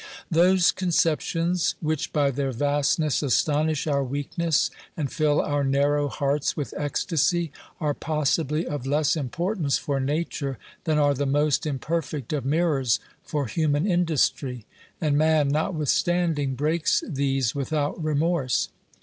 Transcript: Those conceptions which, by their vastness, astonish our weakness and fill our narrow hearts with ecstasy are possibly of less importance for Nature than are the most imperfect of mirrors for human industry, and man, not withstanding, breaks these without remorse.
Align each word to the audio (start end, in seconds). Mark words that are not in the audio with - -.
Those 0.31 0.71
conceptions 0.71 1.75
which, 1.79 2.11
by 2.11 2.31
their 2.31 2.51
vastness, 2.51 3.21
astonish 3.21 3.85
our 3.85 4.03
weakness 4.03 4.71
and 4.97 5.13
fill 5.13 5.39
our 5.39 5.63
narrow 5.63 6.07
hearts 6.07 6.57
with 6.57 6.73
ecstasy 6.75 7.51
are 7.79 7.93
possibly 7.93 8.65
of 8.65 8.87
less 8.87 9.15
importance 9.15 9.77
for 9.77 9.99
Nature 9.99 10.57
than 10.85 10.97
are 10.97 11.13
the 11.13 11.27
most 11.27 11.67
imperfect 11.67 12.33
of 12.33 12.45
mirrors 12.45 12.99
for 13.21 13.45
human 13.45 13.85
industry, 13.85 14.65
and 14.99 15.19
man, 15.19 15.49
not 15.49 15.75
withstanding, 15.75 16.55
breaks 16.55 17.03
these 17.07 17.53
without 17.53 18.03
remorse. 18.03 18.69